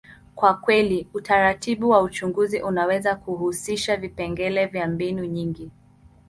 kwa 0.35 0.53
kweli, 0.53 1.07
utaratibu 1.13 1.89
wa 1.89 2.01
uchunguzi 2.01 2.61
unaweza 2.61 3.15
kuhusisha 3.15 3.97
vipengele 3.97 4.65
vya 4.65 4.87
mbinu 4.87 5.25
nyingi. 5.25 5.71